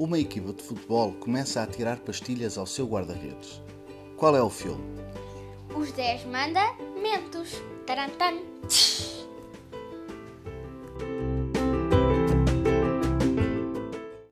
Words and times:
uma 0.00 0.18
equipa 0.18 0.54
de 0.54 0.62
futebol 0.62 1.12
começa 1.12 1.62
a 1.62 1.66
tirar 1.66 1.98
pastilhas 1.98 2.56
ao 2.56 2.64
seu 2.64 2.86
guarda-redes. 2.86 3.60
Qual 4.16 4.34
é 4.34 4.42
o 4.42 4.48
filme? 4.48 4.82
Os 5.76 5.92
10 5.92 6.24
mandamentos. 6.24 7.60
Tarantan. 7.86 8.38